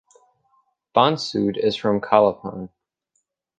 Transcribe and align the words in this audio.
Bansud 0.95 1.57
is 1.59 1.75
from 1.75 2.01
Calapan. 2.01 2.69